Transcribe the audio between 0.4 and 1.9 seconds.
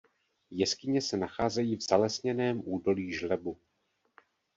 Jeskyně se nacházejí v